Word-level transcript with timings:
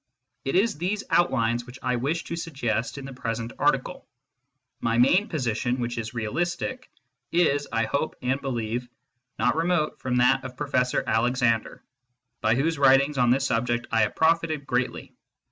It 0.45 0.55
is 0.55 0.79
these 0.79 1.03
outlines 1.11 1.65
which 1.67 1.77
I 1.83 1.95
wish 1.97 2.23
to 2.23 2.35
suggest 2.35 2.97
in 2.97 3.05
the 3.05 3.13
present 3.13 3.51
article. 3.59 4.07
My 4.79 4.97
main 4.97 5.29
position, 5.29 5.79
which 5.79 5.99
is 5.99 6.15
realistic, 6.15 6.89
is, 7.31 7.67
I 7.71 7.83
hope 7.85 8.15
and 8.23 8.41
believe, 8.41 8.89
not 9.37 9.55
remote 9.55 9.99
from 9.99 10.15
that 10.15 10.43
of 10.43 10.57
Professor 10.57 11.03
Alexander, 11.05 11.83
by 12.41 12.55
whose 12.55 12.79
writings 12.79 13.19
on 13.19 13.29
this 13.29 13.45
subject 13.45 13.85
I 13.91 14.01
have 14.01 14.15
profited 14.15 14.65
greatly. 14.65 15.13